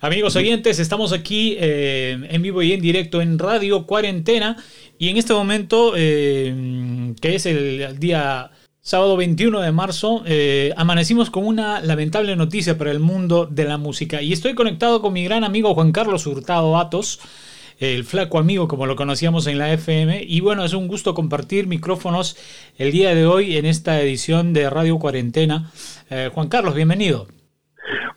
Amigos 0.00 0.36
oyentes, 0.36 0.78
estamos 0.78 1.12
aquí 1.12 1.56
eh, 1.58 2.16
en 2.30 2.40
vivo 2.40 2.62
y 2.62 2.72
en 2.72 2.80
directo 2.80 3.20
en 3.20 3.36
Radio 3.36 3.84
Cuarentena 3.84 4.56
y 4.96 5.08
en 5.08 5.16
este 5.16 5.32
momento, 5.32 5.94
eh, 5.96 7.14
que 7.20 7.34
es 7.34 7.46
el 7.46 7.98
día 7.98 8.52
sábado 8.80 9.16
21 9.16 9.60
de 9.60 9.72
marzo, 9.72 10.22
eh, 10.24 10.72
amanecimos 10.76 11.30
con 11.30 11.44
una 11.44 11.80
lamentable 11.80 12.36
noticia 12.36 12.78
para 12.78 12.92
el 12.92 13.00
mundo 13.00 13.46
de 13.46 13.64
la 13.64 13.76
música 13.76 14.22
y 14.22 14.32
estoy 14.32 14.54
conectado 14.54 15.02
con 15.02 15.12
mi 15.12 15.24
gran 15.24 15.42
amigo 15.42 15.74
Juan 15.74 15.90
Carlos 15.90 16.28
Hurtado 16.28 16.78
Atos, 16.78 17.18
el 17.80 18.04
flaco 18.04 18.38
amigo 18.38 18.68
como 18.68 18.86
lo 18.86 18.94
conocíamos 18.94 19.48
en 19.48 19.58
la 19.58 19.72
FM 19.72 20.22
y 20.22 20.38
bueno, 20.38 20.64
es 20.64 20.74
un 20.74 20.86
gusto 20.86 21.12
compartir 21.12 21.66
micrófonos 21.66 22.36
el 22.78 22.92
día 22.92 23.16
de 23.16 23.26
hoy 23.26 23.56
en 23.56 23.66
esta 23.66 24.00
edición 24.00 24.52
de 24.52 24.70
Radio 24.70 25.00
Cuarentena. 25.00 25.72
Juan 26.32 26.48
Carlos, 26.48 26.76
bienvenido. 26.76 27.37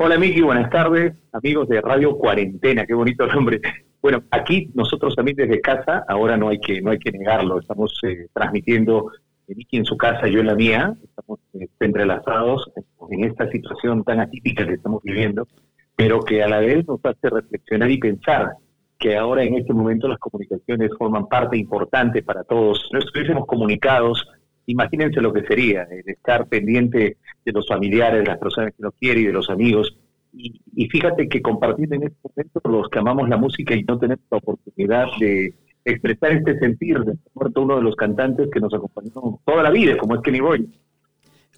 Hola 0.04 0.18
Miki, 0.18 0.42
buenas 0.42 0.72
tardes, 0.72 1.14
amigos 1.32 1.70
de 1.70 1.80
Radio 1.80 2.18
Cuarentena, 2.18 2.88
qué 2.88 2.96
bonito 2.96 3.28
nombre. 3.28 3.62
Bueno, 4.02 4.24
aquí 4.32 4.72
nosotros 4.74 5.16
también 5.16 5.38
desde 5.38 5.62
casa, 5.62 6.04
ahora 6.08 6.38
no 6.38 6.50
hay 6.50 6.60
que 6.60 6.82
no 6.82 6.90
hay 6.90 6.98
que 6.98 7.12
negarlo, 7.12 7.60
estamos 7.60 8.00
eh, 8.02 8.26
transmitiendo 8.34 9.12
eh, 9.48 9.54
Miki 9.54 9.78
en 9.78 9.86
su 9.86 9.96
casa, 9.98 10.26
yo 10.28 10.40
en 10.40 10.48
la 10.48 10.56
mía, 10.56 10.96
estamos 11.04 11.38
eh, 11.54 11.68
entrelazados 11.80 12.72
en 13.12 13.26
esta 13.26 13.48
situación 13.52 14.04
tan 14.04 14.22
atípica 14.22 14.66
que 14.66 14.74
estamos 14.74 15.04
viviendo, 15.04 15.48
pero 15.96 16.22
que 16.22 16.42
a 16.42 16.48
la 16.48 16.62
vez 16.62 16.84
nos 16.88 17.00
hace 17.04 17.30
reflexionar 17.30 17.92
y 17.92 18.00
pensar 18.00 18.54
que 18.98 19.16
ahora 19.16 19.44
en 19.44 19.54
este 19.54 19.72
momento 19.72 20.08
las 20.08 20.18
comunicaciones 20.18 20.90
forman 20.98 21.28
parte 21.28 21.58
importante 21.58 22.24
para 22.24 22.44
todos. 22.44 22.90
No 22.92 22.98
estuviésemos 22.98 23.46
comunicados, 23.46 24.28
imagínense 24.66 25.22
lo 25.22 25.32
que 25.32 25.44
sería, 25.44 25.84
el 25.84 26.10
estar 26.10 26.48
pendiente 26.48 27.18
de 27.46 27.52
los 27.52 27.68
familiares, 27.68 28.20
de 28.20 28.28
las 28.28 28.38
personas 28.38 28.74
que 28.76 28.84
nos 28.84 28.94
quieren 28.96 29.24
y 29.24 29.28
de 29.28 29.34
los 29.34 29.50
amigos. 29.50 29.98
Y, 30.34 30.88
fíjate 30.88 31.28
que 31.28 31.42
compartiendo 31.42 31.96
en 31.96 32.04
este 32.04 32.18
momento 32.24 32.62
los 32.70 32.90
que 32.90 33.00
amamos 33.00 33.28
la 33.28 33.38
música 33.38 33.76
y 33.76 33.84
no 33.84 34.00
tenemos 34.00 34.24
la 34.32 34.38
oportunidad 34.38 35.08
de 35.20 35.54
expresar 35.84 36.32
este 36.32 36.58
sentir 36.60 37.00
de 37.00 37.18
muerto 37.34 37.62
uno 37.62 37.78
de 37.78 37.84
los 37.84 37.96
cantantes 37.96 38.50
que 38.52 38.60
nos 38.60 38.74
acompañó 38.74 39.40
toda 39.46 39.64
la 39.64 39.72
vida, 39.72 39.98
como 39.98 40.16
es 40.16 40.22
Kenny 40.22 40.40
Boy. 40.40 40.70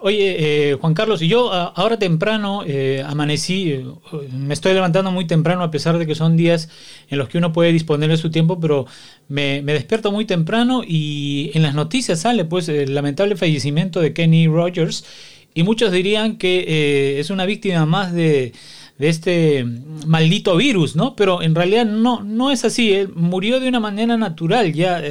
Oye, 0.06 0.72
eh, 0.72 0.74
Juan 0.74 0.94
Carlos, 0.96 1.22
y 1.22 1.30
yo 1.30 1.54
ahora 1.54 1.98
temprano 1.98 2.64
eh, 2.66 3.02
amanecí, 3.06 3.72
eh, 3.72 3.86
me 4.34 4.54
estoy 4.54 4.74
levantando 4.74 5.12
muy 5.12 5.26
temprano 5.28 5.64
a 5.64 5.72
pesar 5.72 5.98
de 5.98 6.06
que 6.06 6.14
son 6.14 6.36
días 6.36 6.68
en 7.10 7.20
los 7.20 7.30
que 7.30 7.38
uno 7.38 7.54
puede 7.54 7.72
disponer 7.72 8.10
de 8.10 8.18
su 8.18 8.30
tiempo, 8.30 8.60
pero 8.60 8.86
me, 9.30 9.62
despierto 9.62 10.12
muy 10.12 10.26
temprano 10.26 10.82
y 10.86 11.52
en 11.54 11.62
las 11.62 11.74
noticias 11.74 12.20
sale 12.20 12.44
pues 12.44 12.68
el 12.68 12.94
lamentable 12.94 13.38
fallecimiento 13.38 14.02
de 14.02 14.14
Kenny 14.14 14.48
Rogers 14.48 15.06
y 15.54 15.64
muchos 15.64 15.92
dirían 15.92 16.38
que 16.38 17.20
es 17.20 17.30
una 17.30 17.46
víctima 17.46 17.86
más 17.86 18.14
de, 18.14 18.54
este 19.00 19.66
maldito 20.08 20.56
virus, 20.56 20.96
¿no? 20.96 21.16
Pero 21.16 21.42
en 21.42 21.56
realidad 21.56 21.86
no, 21.86 22.24
no 22.24 22.52
es 22.52 22.64
así, 22.64 22.94
él 22.94 23.10
murió 23.16 23.60
de 23.60 23.68
una 23.68 23.80
manera 23.82 24.16
natural 24.18 24.72
ya 24.72 25.02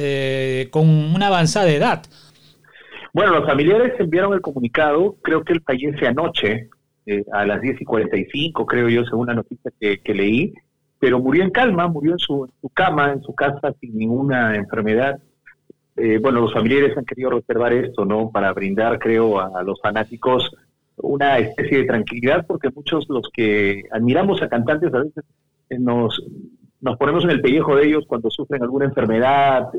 con 0.71 0.87
una 0.89 1.27
avanzada 1.27 1.69
edad. 1.69 2.03
Bueno, 3.13 3.33
los 3.33 3.45
familiares 3.45 3.93
enviaron 3.99 4.33
el 4.33 4.41
comunicado, 4.41 5.17
creo 5.21 5.43
que 5.43 5.53
él 5.53 5.61
fallece 5.63 6.07
anoche, 6.07 6.69
eh, 7.05 7.25
a 7.33 7.45
las 7.45 7.59
10 7.59 7.81
y 7.81 7.85
45, 7.85 8.65
creo 8.65 8.87
yo, 8.87 9.03
según 9.03 9.27
la 9.27 9.33
noticia 9.33 9.71
que, 9.79 10.13
leí, 10.13 10.53
pero 10.99 11.19
murió 11.19 11.43
en 11.43 11.51
calma, 11.51 11.87
murió 11.87 12.13
en 12.13 12.17
su, 12.17 12.49
cama, 12.73 13.11
en 13.11 13.21
su 13.21 13.35
casa, 13.35 13.73
sin 13.81 13.97
ninguna 13.97 14.55
enfermedad. 14.55 15.19
Eh, 15.95 16.17
bueno, 16.21 16.41
los 16.41 16.53
familiares 16.53 16.97
han 16.97 17.05
querido 17.05 17.29
reservar 17.29 17.73
esto, 17.73 18.03
¿no? 18.05 18.31
Para 18.31 18.51
brindar, 18.53 18.99
creo, 18.99 19.39
a, 19.39 19.61
los 19.63 19.79
fanáticos 19.81 20.49
una 20.95 21.37
especie 21.39 21.79
de 21.79 21.85
tranquilidad, 21.85 22.45
porque 22.47 22.69
muchos 22.73 23.07
los 23.09 23.29
que 23.33 23.83
admiramos 23.91 24.41
a 24.41 24.49
cantantes 24.49 24.93
a 24.93 24.99
veces 24.99 25.23
eh, 25.69 25.79
nos, 25.79 26.21
nos 26.81 26.97
ponemos 26.97 27.23
en 27.23 27.31
el 27.31 27.41
pellejo 27.41 27.75
de 27.75 27.87
ellos 27.87 28.05
cuando 28.07 28.29
sufren 28.29 28.61
alguna 28.61 28.85
enfermedad, 28.85 29.69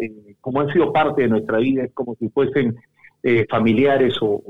como 0.41 0.61
han 0.61 0.73
sido 0.73 0.93
parte 0.93 1.23
de 1.23 1.29
nuestra 1.29 1.59
vida, 1.59 1.85
es 1.85 1.93
como 1.93 2.15
si 2.17 2.29
fuesen 2.29 2.77
eh, 3.27 3.47
familiares 3.49 4.17
o, 4.21 4.43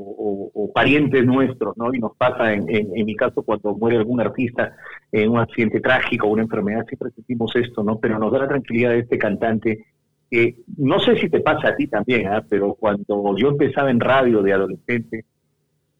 parientes 0.75 1.25
nuestros, 1.25 1.77
¿no? 1.77 1.95
Y 1.95 2.01
nos 2.01 2.17
pasa, 2.17 2.53
en, 2.53 2.65
en, 2.69 3.07
mi 3.07 3.15
caso, 3.15 3.45
cuando 3.45 3.77
muere 3.77 3.99
algún 3.99 4.21
artista 4.21 4.75
en 5.13 5.31
un 5.31 5.39
accidente 5.39 5.79
trágico 5.79 6.27
o 6.27 6.33
una 6.33 6.43
enfermedad, 6.43 6.85
siempre 6.89 7.13
sentimos 7.13 7.55
esto, 7.55 7.85
¿no? 7.85 8.01
Pero 8.01 8.19
nos 8.19 8.33
da 8.33 8.41
la 8.41 8.49
tranquilidad 8.49 8.91
de 8.91 8.99
este 8.99 9.17
cantante. 9.17 9.85
Que 10.34 10.56
no 10.78 10.99
sé 10.99 11.17
si 11.21 11.28
te 11.28 11.39
pasa 11.39 11.69
a 11.69 11.77
ti 11.77 11.87
también, 11.87 12.27
¿ah? 12.27 12.45
pero 12.49 12.75
cuando 12.75 13.37
yo 13.39 13.50
empezaba 13.50 13.89
en 13.89 14.00
radio 14.00 14.43
de 14.43 14.53
adolescente, 14.53 15.25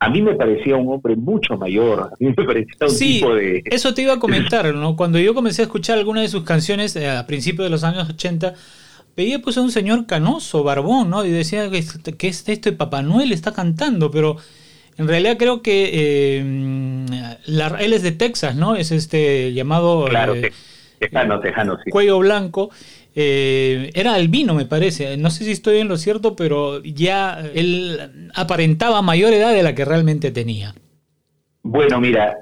a 0.01 0.11
mí 0.11 0.23
me 0.23 0.35
parecía 0.35 0.75
un 0.75 0.93
hombre 0.93 1.15
mucho 1.15 1.57
mayor, 1.57 2.01
a 2.01 2.11
mí 2.19 2.35
me 2.37 2.45
parecía 2.45 2.75
un 2.81 2.99
tipo 2.99 3.33
de... 3.33 3.63
Eso 3.65 3.95
te 3.95 4.03
iba 4.03 4.15
a 4.15 4.19
comentar, 4.19 4.75
¿no? 4.75 4.97
Cuando 4.97 5.21
yo 5.21 5.35
comencé 5.35 5.63
a 5.63 5.67
escuchar 5.67 5.99
algunas 5.99 6.25
de 6.25 6.29
sus 6.29 6.43
canciones 6.43 6.97
eh, 6.97 7.09
a 7.09 7.29
principios 7.29 7.67
de 7.67 7.71
los 7.71 7.85
años 7.85 8.11
80, 8.11 8.55
veía 9.17 9.39
pues 9.39 9.57
a 9.57 9.61
un 9.61 9.71
señor 9.71 10.05
canoso, 10.07 10.65
barbón, 10.65 11.11
¿no? 11.11 11.25
Y 11.25 11.31
decía 11.31 11.71
que, 11.71 11.85
que 12.19 12.27
es 12.27 12.49
esto 12.49 12.71
de 12.71 12.77
Papá 12.77 13.03
Noel 13.03 13.31
está 13.31 13.53
cantando, 13.53 14.11
pero 14.11 14.37
en 14.99 15.07
realidad 15.07 15.37
creo 15.39 15.63
que 15.63 15.91
eh, 15.93 16.39
él 16.41 17.93
es 17.93 18.03
de 18.03 18.13
Texas, 18.13 18.57
¿no? 18.57 18.75
Es 18.75 18.91
este 18.91 19.53
llamado... 19.53 20.07
Claro, 20.07 20.35
eh, 20.35 20.53
tejano, 20.99 21.39
tejano, 21.39 21.79
sí. 21.85 21.91
Cuello 21.91 22.19
blanco. 22.19 22.71
Eh, 23.15 23.91
era 23.95 24.15
albino, 24.15 24.55
me 24.55 24.67
parece. 24.67 25.17
No 25.17 25.31
sé 25.31 25.45
si 25.45 25.53
estoy 25.53 25.79
en 25.79 25.89
lo 25.89 25.97
cierto, 25.97 26.35
pero 26.35 26.83
ya 26.83 27.41
él 27.55 28.31
aparentaba 28.35 29.03
mayor 29.03 29.33
edad 29.33 29.53
de 29.53 29.63
la 29.63 29.75
que 29.75 29.85
realmente 29.85 30.31
tenía. 30.31 30.75
Bueno, 31.63 32.01
mira, 32.01 32.39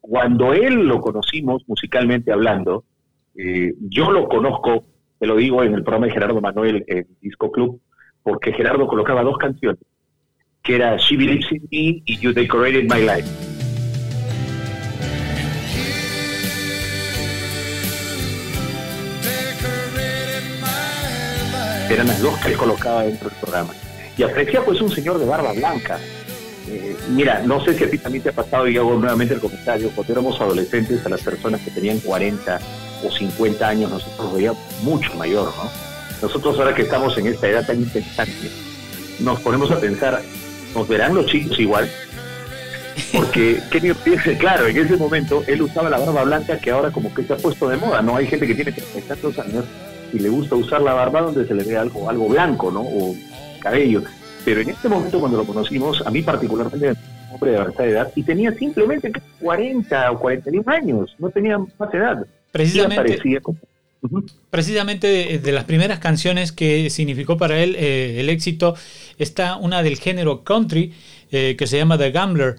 cuando 0.00 0.52
él 0.52 0.74
lo 0.86 1.00
conocimos 1.00 1.62
musicalmente 1.66 2.32
hablando, 2.32 2.84
yo 3.34 4.10
lo 4.10 4.28
conozco 4.28 4.84
te 5.18 5.28
lo 5.28 5.36
digo 5.36 5.62
en 5.62 5.74
el 5.74 5.82
programa 5.82 6.06
de 6.06 6.12
Gerardo 6.12 6.40
Manuel 6.40 6.84
en 6.86 7.06
Disco 7.22 7.50
Club, 7.50 7.80
porque 8.22 8.52
Gerardo 8.52 8.86
colocaba 8.86 9.22
dos 9.22 9.38
canciones, 9.38 9.80
que 10.62 10.76
era 10.76 10.96
She 10.98 11.16
Believes 11.16 11.50
in 11.50 11.62
Me 11.70 12.02
y 12.04 12.18
You 12.18 12.34
Decorated 12.34 12.82
My 12.82 13.00
Life. 13.00 13.53
Eran 21.94 22.08
las 22.08 22.20
dos 22.20 22.36
que 22.40 22.48
él 22.48 22.56
colocaba 22.56 23.04
dentro 23.04 23.28
del 23.30 23.38
programa. 23.38 23.72
Y 24.18 24.24
aparecía 24.24 24.64
pues 24.64 24.80
un 24.80 24.90
señor 24.90 25.16
de 25.18 25.26
barba 25.26 25.52
blanca. 25.52 25.98
Eh, 26.68 26.96
mira, 27.10 27.40
no 27.44 27.64
sé 27.64 27.74
si 27.78 27.84
a 27.84 27.90
ti 27.90 27.98
también 27.98 28.24
te 28.24 28.30
ha 28.30 28.32
pasado, 28.32 28.66
y 28.66 28.76
hago 28.76 28.94
nuevamente 28.94 29.34
el 29.34 29.40
comentario, 29.40 29.90
cuando 29.94 30.12
éramos 30.12 30.40
adolescentes, 30.40 31.06
a 31.06 31.08
las 31.08 31.20
personas 31.20 31.60
que 31.60 31.70
tenían 31.70 32.00
40, 32.00 32.60
o 33.04 33.10
50 33.12 33.68
años 33.68 33.90
nosotros 33.92 34.34
veíamos 34.34 34.58
mucho 34.82 35.14
mayor, 35.14 35.52
¿no? 35.56 35.70
Nosotros 36.20 36.58
ahora 36.58 36.74
que 36.74 36.82
estamos 36.82 37.16
en 37.16 37.28
esta 37.28 37.48
edad 37.48 37.64
tan 37.64 37.78
interesante, 37.78 38.50
nos 39.20 39.40
ponemos 39.40 39.70
a 39.70 39.78
pensar, 39.78 40.20
¿nos 40.74 40.88
verán 40.88 41.14
los 41.14 41.26
chicos 41.26 41.58
igual? 41.60 41.88
Porque 43.12 43.60
Kenny 43.70 43.92
piensa, 43.94 44.36
claro, 44.38 44.66
en 44.66 44.78
ese 44.78 44.96
momento 44.96 45.44
él 45.46 45.62
usaba 45.62 45.90
la 45.90 45.98
barba 45.98 46.24
blanca 46.24 46.58
que 46.58 46.72
ahora 46.72 46.90
como 46.90 47.14
que 47.14 47.22
se 47.22 47.34
ha 47.34 47.36
puesto 47.36 47.68
de 47.68 47.76
moda, 47.76 48.02
¿no? 48.02 48.16
Hay 48.16 48.26
gente 48.26 48.48
que 48.48 48.54
tiene 48.56 48.72
tantos 48.72 49.38
años 49.38 49.64
y 50.14 50.20
le 50.20 50.28
gusta 50.28 50.54
usar 50.54 50.80
la 50.80 50.94
barba 50.94 51.22
donde 51.22 51.46
se 51.46 51.54
le 51.54 51.64
ve 51.64 51.76
algo, 51.76 52.08
algo 52.08 52.28
blanco, 52.28 52.70
¿no? 52.70 52.82
O 52.82 53.14
cabello. 53.60 54.02
Pero 54.44 54.60
en 54.60 54.70
este 54.70 54.88
momento 54.88 55.18
cuando 55.18 55.38
lo 55.38 55.44
conocimos, 55.44 56.02
a 56.06 56.10
mí 56.10 56.22
particularmente 56.22 56.90
un 56.90 56.96
hombre 57.34 57.50
de 57.50 57.56
avanzada 57.56 57.88
edad 57.88 58.12
y 58.14 58.22
tenía 58.22 58.52
simplemente 58.52 59.12
40 59.40 60.12
o 60.12 60.18
41 60.18 60.72
años, 60.72 61.16
no 61.18 61.30
tenía 61.30 61.58
más 61.58 61.92
edad. 61.92 62.26
Precisamente, 62.52 63.18
precisamente 64.50 65.38
de, 65.38 65.52
las 65.52 65.64
primeras 65.64 65.98
canciones 65.98 66.52
que 66.52 66.88
significó 66.90 67.36
para 67.36 67.60
él 67.60 67.74
eh, 67.76 68.20
el 68.20 68.28
éxito 68.28 68.76
está 69.18 69.56
una 69.56 69.82
del 69.82 69.98
género 69.98 70.44
country 70.44 70.92
eh, 71.32 71.56
que 71.58 71.66
se 71.66 71.78
llama 71.78 71.98
The 71.98 72.12
Gambler. 72.12 72.56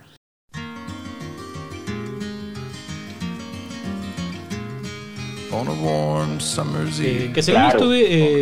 Eh, 7.00 7.32
que 7.34 7.44
según 7.44 7.64
estuve, 7.64 8.42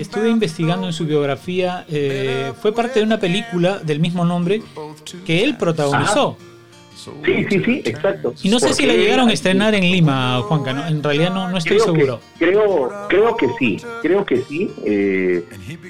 estuve 0.00 0.28
investigando 0.30 0.86
en 0.86 0.92
su 0.92 1.06
biografía, 1.06 1.86
fue 2.60 2.72
parte 2.72 3.00
de 3.00 3.06
una 3.06 3.18
película 3.18 3.78
del 3.78 4.00
mismo 4.00 4.24
nombre 4.24 4.62
que 5.24 5.44
él 5.44 5.56
protagonizó. 5.56 6.36
Sí, 7.24 7.46
sí, 7.48 7.62
sí, 7.64 7.82
exacto. 7.84 8.34
Y 8.42 8.48
no 8.48 8.58
sé 8.58 8.74
si 8.74 8.86
la 8.86 8.94
llegaron 8.94 9.28
a 9.28 9.32
estrenar 9.32 9.74
en 9.74 9.82
Lima, 9.82 10.42
Juanca, 10.42 10.72
¿no? 10.72 10.86
en 10.86 11.02
realidad 11.02 11.32
no, 11.32 11.48
no 11.48 11.58
estoy 11.58 11.78
seguro. 11.78 12.20
creo, 12.38 12.90
creo 13.08 13.36
que 13.36 13.48
sí, 13.58 13.76
creo 14.02 14.24
que 14.24 14.42
sí, 14.42 14.70
eh, 14.84 15.44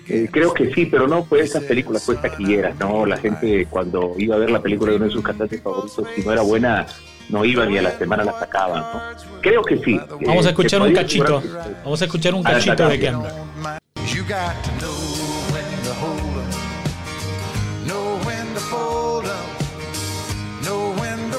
eh, 0.08 0.28
creo 0.30 0.52
que 0.52 0.72
sí, 0.74 0.86
pero 0.86 1.08
no 1.08 1.24
fue 1.24 1.40
esas 1.40 1.64
películas 1.64 2.02
pues 2.04 2.20
taquilleras, 2.20 2.78
¿no? 2.78 3.06
La 3.06 3.16
gente 3.16 3.66
cuando 3.70 4.14
iba 4.18 4.36
a 4.36 4.38
ver 4.38 4.50
la 4.50 4.60
película 4.60 4.90
de 4.90 4.96
uno 4.96 5.06
de 5.06 5.12
sus 5.12 5.22
cantantes 5.22 5.62
favoritos, 5.62 6.06
si 6.14 6.22
no 6.22 6.32
era 6.32 6.42
buena, 6.42 6.86
no 7.28 7.44
iban 7.44 7.72
y 7.72 7.78
a 7.78 7.82
la 7.82 7.98
semana 7.98 8.24
la 8.24 8.38
sacaban, 8.38 8.80
¿no? 8.80 9.40
Creo 9.40 9.62
que 9.62 9.78
sí. 9.78 10.00
Vamos 10.26 10.46
a 10.46 10.50
escuchar 10.50 10.82
un 10.82 10.92
cachito, 10.92 11.42
vamos 11.84 12.00
a 12.02 12.04
escuchar 12.04 12.34
un 12.34 12.42
cachito 12.42 12.88
de 12.88 12.98
Gambler. 12.98 13.32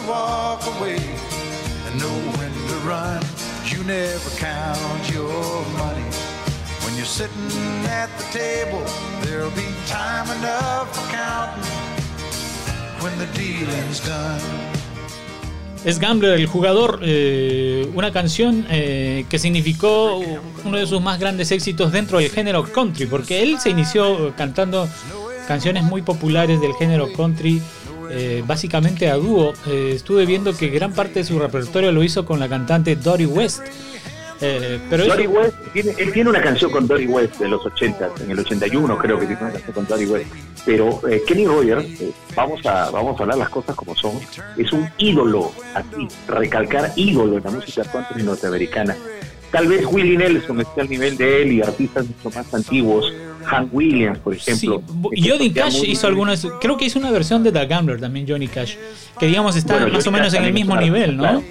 walk 0.07 0.65
away 0.77 0.95
and 1.85 1.99
know 1.99 2.17
when 2.37 2.51
to 2.69 2.75
run. 2.87 3.21
You 3.65 3.83
never 3.83 4.29
count 4.37 5.13
your 5.13 5.65
money. 5.77 6.09
When 6.83 6.95
you're 6.95 7.05
sitting 7.05 7.51
at 7.85 8.09
the 8.17 8.23
table, 8.31 8.83
there'll 9.21 9.51
be 9.51 9.67
time 9.85 10.29
enough 10.39 10.95
for 10.95 11.11
counting 11.11 11.63
when 13.03 13.17
the 13.19 13.27
dealing's 13.37 13.99
done. 13.99 14.76
Es 15.87 15.99
Gambler, 15.99 16.37
el 16.37 16.47
jugador, 16.47 16.99
eh, 17.01 17.89
una 17.95 18.11
canción 18.11 18.65
eh, 18.69 19.25
que 19.29 19.39
significó 19.39 20.21
uno 20.65 20.77
de 20.77 20.85
sus 20.85 21.01
más 21.01 21.17
grandes 21.17 21.49
éxitos 21.51 21.93
dentro 21.93 22.17
del 22.17 22.29
género 22.29 22.63
country, 22.63 23.05
porque 23.05 23.41
él 23.41 23.57
se 23.57 23.69
inició 23.69 24.33
cantando 24.35 24.89
canciones 25.47 25.83
muy 25.83 26.01
populares 26.01 26.59
del 26.59 26.73
género 26.73 27.13
country, 27.13 27.61
eh, 28.11 28.43
básicamente 28.45 29.09
a 29.09 29.15
dúo. 29.15 29.53
Estuve 29.65 30.25
viendo 30.25 30.53
que 30.57 30.67
gran 30.67 30.91
parte 30.91 31.19
de 31.19 31.23
su 31.23 31.39
repertorio 31.39 31.93
lo 31.93 32.03
hizo 32.03 32.25
con 32.25 32.41
la 32.41 32.49
cantante 32.49 32.97
Dory 32.97 33.25
West. 33.25 33.61
Eh, 34.41 34.79
pero 34.89 35.05
Dory 35.05 35.27
West, 35.27 35.55
él 35.73 36.11
tiene 36.13 36.29
una 36.29 36.41
canción 36.41 36.71
con 36.71 36.87
Dory 36.87 37.07
West 37.07 37.39
de 37.39 37.47
los 37.47 37.65
80, 37.65 38.09
en 38.23 38.31
el 38.31 38.39
81 38.39 38.97
creo 38.97 39.19
que 39.19 39.25
tiene 39.25 39.41
una 39.41 39.51
canción 39.51 39.73
con 39.73 39.87
Dory 39.87 40.05
West. 40.05 40.31
Pero 40.65 41.01
Kenny 41.25 41.45
Rogers, 41.45 41.87
vamos, 42.35 42.65
a, 42.65 42.89
vamos 42.91 43.19
a 43.19 43.23
hablar 43.23 43.37
las 43.37 43.49
cosas 43.49 43.75
como 43.75 43.95
son, 43.95 44.19
es 44.57 44.71
un 44.73 44.87
ídolo, 44.97 45.51
así, 45.73 46.07
recalcar 46.27 46.91
ídolo 46.95 47.37
en 47.37 47.43
la 47.43 47.51
música 47.51 47.83
country 47.83 48.23
norteamericana. 48.23 48.95
Tal 49.51 49.67
vez 49.67 49.85
Willie 49.85 50.17
Nelson 50.17 50.59
esté 50.59 50.81
al 50.81 50.89
nivel 50.89 51.17
de 51.17 51.41
él 51.41 51.53
y 51.53 51.61
artistas 51.61 52.05
mucho 52.05 52.37
más 52.37 52.53
antiguos, 52.53 53.13
Hank 53.45 53.73
Williams, 53.73 54.19
por 54.19 54.33
ejemplo. 54.33 54.83
Sí. 55.13 55.29
Johnny 55.29 55.51
Cash 55.51 55.83
hizo 55.85 56.07
algunas, 56.07 56.45
creo 56.59 56.77
que 56.77 56.85
hizo 56.85 56.99
una 56.99 57.11
versión 57.11 57.43
de 57.43 57.51
The 57.51 57.65
Gambler 57.65 57.99
también, 57.99 58.27
Johnny 58.27 58.47
Cash, 58.47 58.75
que 59.17 59.27
digamos 59.27 59.55
está 59.55 59.87
más 59.87 60.05
o 60.05 60.11
menos 60.11 60.33
en 60.33 60.43
el 60.43 60.53
mismo 60.53 60.75
nivel, 60.75 61.15
¿no? 61.15 61.23
Claro, 61.23 61.43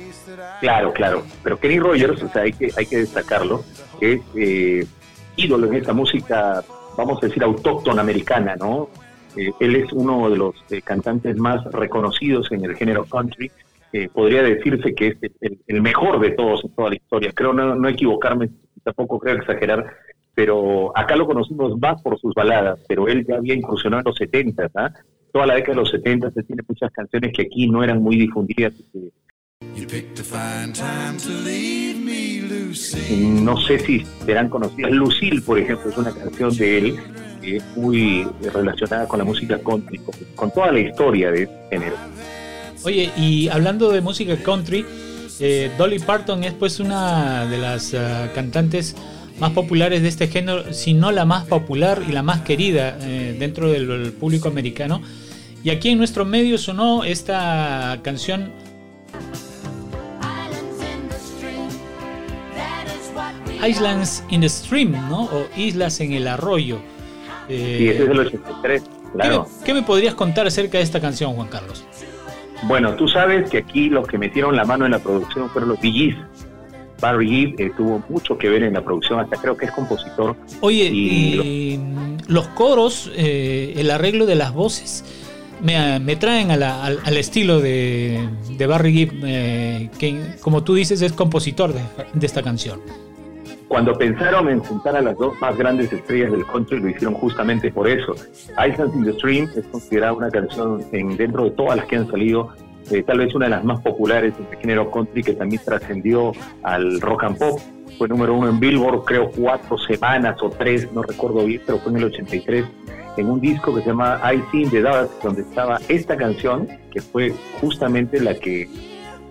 claro, 0.95 1.23
pero 1.43 1.59
Kenny 1.59 1.79
Rogers, 1.79 2.23
o 2.23 2.29
sea, 2.29 2.43
hay 2.43 2.53
que, 2.53 2.71
hay 2.77 2.87
que 2.87 2.99
destacarlo, 2.99 3.63
es 4.01 4.21
eh, 4.35 4.87
ídolo 5.37 5.67
en 5.67 5.75
esta 5.75 5.93
música, 5.93 6.63
vamos 6.97 7.23
a 7.23 7.27
decir, 7.27 7.43
autóctona 7.43 8.03
americana, 8.03 8.57
¿no? 8.57 8.89
Eh, 9.37 9.53
él 9.61 9.77
es 9.77 9.93
uno 9.93 10.31
de 10.31 10.37
los 10.37 10.55
eh, 10.71 10.81
cantantes 10.83 11.37
más 11.37 11.65
reconocidos 11.73 12.51
en 12.53 12.65
el 12.65 12.75
género 12.77 13.05
country. 13.05 13.51
podría 14.13 14.43
decirse 14.43 14.95
que 14.95 15.09
es 15.09 15.33
el, 15.67 15.81
mejor 15.81 16.21
de 16.21 16.31
todos 16.33 16.65
en 16.65 16.75
toda 16.75 16.91
la 16.91 16.97
historia. 16.97 17.33
Creo 17.33 17.53
no, 17.53 17.75
no 17.75 17.89
equivocarme, 17.89 18.51
tampoco 18.83 19.19
creo 19.19 19.37
exagerar, 19.37 19.87
pero 20.35 20.93
acá 20.97 21.17
lo 21.17 21.27
conocimos 21.27 21.79
más 21.79 22.01
por 22.03 22.19
sus 22.19 22.35
baladas, 22.35 22.79
pero 22.89 23.09
él 23.09 23.25
ya 23.27 23.37
había 23.37 23.55
incursionado 23.55 24.01
en 24.01 24.05
los 24.07 24.17
70, 24.17 24.71
¿ah? 24.75 24.93
Toda 25.33 25.47
la 25.47 25.55
década 25.55 25.75
de 25.75 25.81
los 25.81 25.91
70 25.91 26.31
se 26.31 26.43
tiene 26.45 26.63
muchas 26.67 26.91
canciones 26.93 27.33
que 27.35 27.43
aquí 27.43 27.69
no 27.69 27.85
eran 27.85 28.03
muy 28.03 28.17
difundidas. 28.17 28.73
No 33.11 33.57
sé 33.59 33.79
si 33.79 34.05
serán 34.27 34.51
conocidas. 34.51 34.91
Lucille, 34.91 35.41
por 35.41 35.59
ejemplo, 35.59 35.91
es 35.91 35.97
una 35.97 36.13
canción 36.13 36.55
de 36.57 36.79
él 36.79 36.97
que 37.41 37.57
es 37.57 37.65
muy 37.77 38.29
relacionada 38.53 39.09
con 39.09 39.19
la 39.19 39.25
música 39.25 39.59
country, 39.59 39.99
con, 40.35 40.51
toda 40.51 40.73
la 40.73 40.81
historia 40.81 41.31
de 41.31 41.45
este 41.45 41.57
género. 41.71 41.97
Oye, 42.85 43.11
y 43.17 43.49
hablando 43.49 43.91
de 43.91 44.03
música 44.03 44.37
country, 44.37 44.85
eh, 45.41 45.71
Dolly 45.79 46.01
Parton 46.01 46.45
es 46.45 46.53
pues 46.53 46.79
una 46.79 47.47
de 47.47 47.57
las 47.57 47.95
ah, 47.95 48.31
cantantes 48.35 48.95
más 49.39 49.53
populares 49.53 50.03
de 50.03 50.09
este 50.09 50.29
género, 50.29 50.73
si 50.75 50.93
no 50.93 51.13
la 51.13 51.25
más 51.25 51.47
popular 51.47 52.03
y 52.07 52.13
la 52.13 52.23
más 52.23 52.43
querida 52.43 52.99
eh, 53.01 53.37
dentro 53.39 53.71
del, 53.71 54.13
público 54.13 54.49
americano. 54.49 55.01
Y 55.65 55.71
aquí 55.71 55.91
en 55.91 55.99
nuestro 55.99 56.25
medio 56.25 56.59
sonó 56.59 57.05
esta 57.05 58.01
canción. 58.03 58.66
Islands 63.65 64.25
in 64.31 64.41
the 64.41 64.49
Stream, 64.49 64.93
¿no? 64.93 65.25
O 65.25 65.47
Islas 65.57 66.01
en 66.01 66.13
el 66.13 66.27
Arroyo. 66.29 66.79
Eh, 67.49 67.77
sí, 67.79 67.89
ese 67.89 68.05
es 68.05 68.11
el 68.11 68.21
83, 68.21 68.83
claro. 69.13 69.47
¿qué 69.65 69.75
me, 69.75 69.83
podrías 69.83 70.15
contar 70.15 70.47
acerca 70.47 70.79
de 70.79 70.85
esta 70.85 71.01
canción, 71.01 71.35
Juan 71.35 71.49
Carlos? 71.49 71.85
Bueno, 72.65 72.95
tú 72.95 73.07
sabes 73.07 73.49
que 73.51 73.59
aquí 73.59 73.89
los 73.89 74.07
que 74.09 74.19
metieron 74.19 74.57
la 74.57 74.65
mano 74.65 74.85
en 74.85 74.93
la 74.93 74.99
producción 74.99 75.49
fueron 75.51 75.71
los 75.71 75.81
DJs 75.81 76.17
Barry 77.01 77.29
Gibb 77.29 77.61
eh, 77.61 77.73
tuvo 77.77 78.03
mucho 78.09 78.39
que 78.39 78.49
ver 78.49 78.63
en 78.63 78.75
la 78.75 78.83
producción, 78.83 79.21
hasta 79.21 79.37
creo 79.37 79.57
que 79.57 79.67
es 79.67 79.73
compositor. 79.73 80.37
Oye, 80.61 80.85
y 80.85 81.81
los 82.27 82.49
coros, 82.49 83.11
eh, 83.17 83.75
el 83.77 83.91
arreglo 83.91 84.27
de 84.27 84.35
las 84.35 84.53
voces, 84.53 85.05
me, 85.63 86.17
traen 86.17 86.51
al, 86.51 87.17
estilo 87.17 87.61
de, 87.61 88.29
Barry 88.67 88.93
Gibb, 88.93 89.13
eh, 89.25 89.91
que 89.99 90.37
como 90.41 90.63
tú 90.63 90.75
dices 90.75 91.03
es 91.03 91.13
compositor 91.13 91.73
de, 91.73 92.27
esta 92.27 92.43
canción. 92.43 92.81
Cuando 93.69 93.95
pensaron 93.95 94.49
en 94.49 94.61
juntar 94.61 94.97
a 94.97 95.01
las 95.01 95.17
dos 95.19 95.41
más 95.41 95.57
grandes 95.57 95.93
estrellas 95.93 96.31
del 96.31 96.47
country, 96.47 96.79
lo 96.79 96.89
hicieron 96.89 97.15
justamente 97.15 97.73
por 97.73 97.89
eso. 97.89 98.15
Islands 98.51 98.95
in 98.95 99.05
the 99.05 99.13
Stream 99.15 99.49
es 99.57 99.67
considerada 99.67 100.13
una 100.13 100.31
canción 100.31 100.85
en, 100.93 101.17
dentro 101.17 101.45
de 101.45 101.51
todas 101.51 101.77
las 101.77 101.87
que 101.87 101.97
han 101.97 102.09
salido 102.09 102.53
eh, 102.91 103.03
tal 103.03 103.19
vez 103.19 103.35
una 103.35 103.47
de 103.47 103.51
las 103.51 103.65
más 103.65 103.81
populares 103.81 104.35
en 104.39 104.47
el 104.49 104.59
género 104.59 104.91
country 104.91 105.23
que 105.23 105.33
también 105.33 105.61
trascendió 105.65 106.33
al 106.63 107.01
rock 107.01 107.25
and 107.25 107.39
pop. 107.39 107.59
Fue 107.99 108.07
número 108.07 108.35
uno 108.35 108.49
en 108.49 108.61
Billboard, 108.61 109.05
creo 109.05 109.31
cuatro 109.31 109.77
semanas 109.79 110.41
o 110.43 110.51
tres, 110.51 110.93
no 110.93 111.03
recuerdo 111.03 111.45
bien, 111.45 111.63
pero 111.67 111.79
fue 111.79 111.91
en 111.93 111.99
el 111.99 112.05
83, 112.05 112.65
en 113.17 113.31
un 113.31 113.41
disco 113.41 113.75
que 113.75 113.81
se 113.81 113.89
llama 113.89 114.21
I 114.33 114.43
Seen 114.53 114.71
the 114.71 114.83
Dust, 114.83 115.23
donde 115.23 115.43
estaba 115.43 115.81
esta 115.89 116.17
canción, 116.17 116.69
que 116.93 117.01
fue 117.01 117.33
justamente 117.61 118.21
la 118.21 118.35
que 118.35 118.69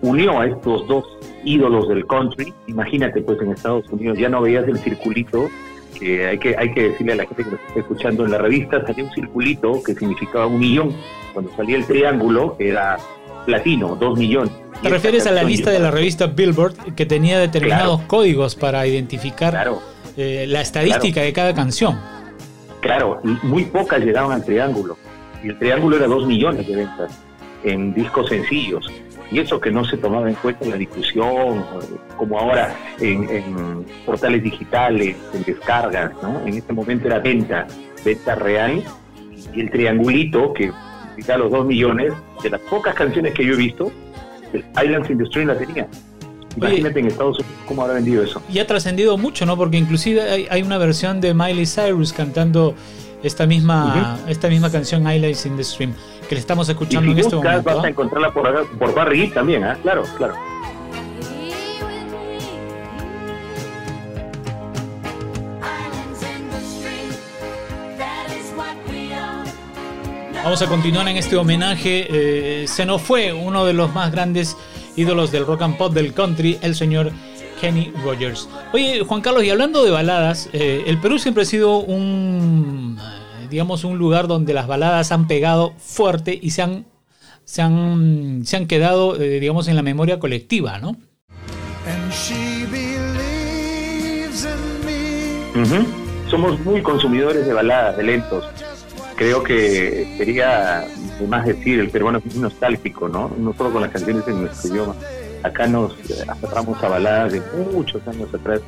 unió 0.06 0.40
a 0.40 0.46
estos 0.46 0.86
dos 0.86 1.04
ídolos 1.44 1.88
del 1.88 2.06
country. 2.06 2.52
Imagínate, 2.68 3.20
pues 3.22 3.40
en 3.40 3.52
Estados 3.52 3.88
Unidos 3.90 4.18
ya 4.18 4.28
no 4.28 4.40
veías 4.40 4.66
el 4.68 4.78
circulito, 4.78 5.48
que 5.98 6.26
hay 6.26 6.38
que, 6.38 6.56
hay 6.56 6.72
que 6.72 6.90
decirle 6.90 7.14
a 7.14 7.16
la 7.16 7.26
gente 7.26 7.44
que 7.44 7.50
nos 7.50 7.60
está 7.60 7.80
escuchando 7.80 8.24
en 8.24 8.30
la 8.30 8.38
revista, 8.38 8.84
salía 8.86 9.04
un 9.04 9.12
circulito 9.12 9.82
que 9.84 9.94
significaba 9.94 10.46
un 10.46 10.58
millón. 10.58 10.94
Cuando 11.32 11.54
salía 11.56 11.76
el 11.76 11.86
triángulo, 11.86 12.56
era 12.58 12.96
platino, 13.44 13.96
dos 13.96 14.18
millones. 14.18 14.52
¿Te 14.82 14.88
refieres 14.90 15.26
a 15.26 15.32
la 15.32 15.42
lista 15.42 15.70
de 15.70 15.78
la 15.78 15.90
revista 15.90 16.26
Billboard 16.26 16.94
que 16.94 17.06
tenía 17.06 17.38
determinados 17.38 18.02
códigos 18.02 18.54
para 18.54 18.86
identificar 18.86 19.72
eh, 20.16 20.44
la 20.48 20.60
estadística 20.60 21.22
de 21.22 21.32
cada 21.32 21.54
canción? 21.54 21.98
Claro, 22.80 23.20
muy 23.42 23.64
pocas 23.64 24.00
llegaban 24.00 24.32
al 24.32 24.44
triángulo. 24.44 24.96
Y 25.42 25.48
el 25.48 25.58
triángulo 25.58 25.96
era 25.96 26.06
dos 26.06 26.26
millones 26.26 26.66
de 26.66 26.76
ventas 26.76 27.18
en 27.64 27.94
discos 27.94 28.28
sencillos. 28.28 28.86
Y 29.30 29.40
eso 29.40 29.60
que 29.60 29.70
no 29.70 29.84
se 29.84 29.96
tomaba 29.96 30.28
en 30.28 30.36
cuenta 30.36 30.64
en 30.64 30.70
la 30.70 30.76
difusión, 30.76 31.64
como 32.16 32.38
ahora 32.38 32.74
en, 33.00 33.84
portales 34.04 34.42
digitales, 34.42 35.16
en 35.34 35.42
descargas, 35.42 36.12
¿no? 36.22 36.40
En 36.46 36.54
ese 36.54 36.72
momento 36.72 37.06
era 37.06 37.18
venta, 37.18 37.66
venta 38.04 38.34
real. 38.36 38.82
Y 39.52 39.60
el 39.60 39.70
triangulito, 39.70 40.52
que 40.52 40.72
a 41.28 41.38
los 41.38 41.50
dos 41.50 41.66
millones, 41.66 42.12
de 42.42 42.50
las 42.50 42.60
pocas 42.62 42.94
canciones 42.94 43.34
que 43.34 43.44
yo 43.44 43.54
he 43.54 43.56
visto, 43.56 43.90
Islands 44.82 45.10
in 45.10 45.18
the 45.18 45.26
Stream 45.26 45.48
la 45.48 45.58
tenía. 45.58 45.88
Imagínate 46.56 47.00
en 47.00 47.06
Estados 47.06 47.38
Unidos 47.38 47.56
cómo 47.66 47.82
habrá 47.82 47.94
vendido 47.94 48.22
eso. 48.22 48.42
Y 48.50 48.58
ha 48.58 48.66
trascendido 48.66 49.18
mucho, 49.18 49.44
¿no? 49.44 49.56
Porque 49.56 49.76
inclusive 49.76 50.48
hay, 50.50 50.62
una 50.62 50.78
versión 50.78 51.20
de 51.20 51.34
Miley 51.34 51.66
Cyrus 51.66 52.12
cantando 52.12 52.74
esta 53.22 53.46
misma, 53.46 54.18
esta 54.28 54.48
misma 54.48 54.70
canción 54.70 55.10
Islands 55.10 55.44
in 55.46 55.56
the 55.56 55.64
Stream, 55.64 55.92
que 56.26 56.34
le 56.34 56.40
estamos 56.40 56.68
escuchando 56.68 57.12
en 57.12 57.18
este 57.18 57.36
momento. 57.36 57.74
Vas 57.74 57.84
a 57.84 57.88
encontrarla 57.88 58.32
por, 58.32 58.68
por 58.78 58.94
Barry 58.94 59.28
también, 59.28 59.64
¿ah? 59.64 59.78
Claro, 59.82 60.02
claro. 60.16 60.34
Vamos 70.46 70.62
a 70.62 70.66
continuar 70.68 71.08
en 71.08 71.16
este 71.16 71.34
homenaje. 71.34 72.06
Eh, 72.08 72.68
se 72.68 72.86
nos 72.86 73.02
fue 73.02 73.32
uno 73.32 73.64
de 73.64 73.72
los 73.72 73.92
más 73.92 74.12
grandes 74.12 74.56
ídolos 74.94 75.32
del 75.32 75.44
rock 75.44 75.62
and 75.62 75.76
pop 75.76 75.92
del 75.92 76.14
country, 76.14 76.56
el 76.62 76.76
señor 76.76 77.10
Kenny 77.60 77.92
Rogers. 78.04 78.48
Oye, 78.72 79.02
Juan 79.04 79.22
Carlos, 79.22 79.42
y 79.42 79.50
hablando 79.50 79.82
de 79.82 79.90
baladas, 79.90 80.48
eh, 80.52 80.84
el 80.86 80.98
Perú 81.00 81.18
siempre 81.18 81.42
ha 81.42 81.46
sido 81.46 81.78
un, 81.78 82.75
eh, 82.75 82.75
digamos, 83.48 83.84
un 83.84 83.98
lugar 83.98 84.28
donde 84.28 84.54
las 84.54 84.66
baladas 84.66 85.12
han 85.12 85.26
pegado 85.26 85.74
fuerte 85.78 86.38
y 86.40 86.50
se 86.50 86.62
han, 86.62 86.86
se 87.44 87.62
han, 87.62 88.42
se 88.44 88.56
han 88.56 88.66
quedado, 88.66 89.14
digamos, 89.14 89.68
en 89.68 89.76
la 89.76 89.82
memoria 89.82 90.18
colectiva, 90.18 90.78
¿no? 90.78 90.96
Somos 96.28 96.58
muy 96.60 96.82
consumidores 96.82 97.46
de 97.46 97.52
baladas, 97.52 97.96
de 97.96 98.02
lentos 98.02 98.44
creo 99.16 99.42
que 99.42 100.14
sería 100.16 100.86
más 101.26 101.46
decir, 101.46 101.80
el 101.80 101.90
peruano 101.90 102.18
es 102.18 102.26
muy 102.26 102.42
nostálgico, 102.42 103.08
¿no? 103.08 103.32
No 103.38 103.52
solo 103.54 103.72
con 103.72 103.82
las 103.82 103.90
canciones 103.90 104.28
en 104.28 104.42
nuestro 104.42 104.70
idioma. 104.70 104.94
Acá 105.42 105.66
nos 105.66 105.94
aferramos 106.28 106.82
a 106.82 106.88
baladas 106.88 107.32
de 107.32 107.42
muchos 107.72 108.06
años 108.06 108.32
atrás. 108.32 108.60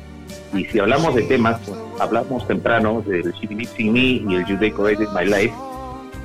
Y 0.53 0.65
si 0.65 0.79
hablamos 0.79 1.15
de 1.15 1.23
temas, 1.23 1.59
hablamos 1.99 2.47
temprano 2.47 3.03
del 3.05 3.31
She 3.33 3.47
Believes 3.47 3.79
Me 3.79 4.33
y 4.33 4.35
el 4.35 4.45
You 4.45 4.57
Decorated 4.57 5.07
My 5.15 5.25
Life, 5.25 5.53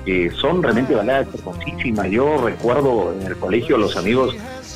que 0.05 0.31
son 0.31 0.63
realmente 0.63 0.95
baladas 0.95 1.29
hermosísimas. 1.35 2.11
Yo 2.11 2.39
recuerdo 2.45 3.15
en 3.19 3.27
el 3.27 3.37
colegio 3.37 3.77
los 3.79 3.97
amigos 3.97 4.35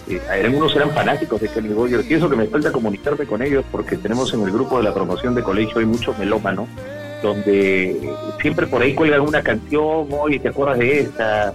eh, 0.09 0.21
algunos 0.31 0.75
eran 0.75 0.91
fanáticos 0.91 1.41
de 1.41 1.49
Kenny 1.49 1.69
Rogers 1.75 2.11
y 2.11 2.15
eso 2.15 2.31
que 2.31 2.37
me 2.37 2.47
falta 2.47 2.73
comunicarme 2.73 3.27
con 3.27 3.43
ellos 3.43 3.63
porque 3.71 3.97
tenemos 3.97 4.33
en 4.33 4.43
el 4.43 4.51
grupo 4.51 4.79
de 4.79 4.85
la 4.85 4.95
promoción 4.95 5.35
de 5.35 5.43
colegio 5.43 5.81
hay 5.81 5.85
muchos 5.85 6.17
melómanos 6.19 6.67
donde 7.23 8.11
siempre 8.41 8.67
por 8.67 8.81
ahí 8.83 8.95
cuelgan 8.95 9.21
una 9.23 9.43
canción, 9.43 10.07
oye, 10.11 10.39
¿te 10.39 10.49
acuerdas 10.49 10.79
de 10.79 11.01
esta? 11.01 11.53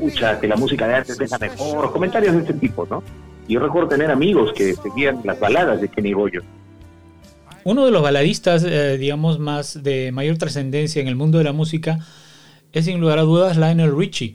Pucha, 0.00 0.40
que 0.40 0.48
la 0.48 0.56
música 0.56 0.88
de 0.88 0.94
antes 0.96 1.20
es 1.20 1.40
mejor, 1.40 1.92
comentarios 1.92 2.34
de 2.34 2.42
ese 2.42 2.54
tipo, 2.54 2.86
¿no? 2.90 3.02
Yo 3.48 3.60
recuerdo 3.60 3.88
tener 3.88 4.10
amigos 4.10 4.52
que 4.54 4.74
seguían 4.74 5.20
las 5.24 5.38
baladas 5.38 5.80
de 5.80 5.88
Kenny 5.88 6.14
Rogers. 6.14 6.44
Uno 7.64 7.86
de 7.86 7.90
los 7.90 8.02
baladistas, 8.02 8.62
eh, 8.64 8.98
digamos, 8.98 9.38
más 9.38 9.82
de 9.82 10.12
mayor 10.12 10.36
trascendencia 10.36 11.00
en 11.00 11.08
el 11.08 11.16
mundo 11.16 11.38
de 11.38 11.44
la 11.44 11.52
música 11.52 11.98
es 12.72 12.84
sin 12.84 13.00
lugar 13.00 13.18
a 13.18 13.22
dudas 13.22 13.56
Lionel 13.56 13.96
Richie. 13.96 14.34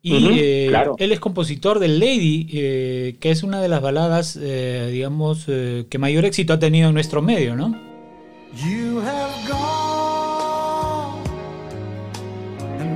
Y 0.00 0.38
eh, 0.38 0.72
él 0.98 1.12
es 1.12 1.20
compositor 1.20 1.78
de 1.78 1.88
Lady, 1.88 2.46
eh, 2.52 3.16
que 3.20 3.30
es 3.30 3.42
una 3.42 3.60
de 3.60 3.68
las 3.68 3.80
baladas, 3.80 4.38
digamos, 4.38 5.46
que 5.46 5.98
mayor 5.98 6.26
éxito 6.26 6.52
ha 6.52 6.58
tenido 6.58 6.88
en 6.88 6.94
nuestro 6.94 7.22
medio, 7.22 7.56
¿no? 7.56 7.74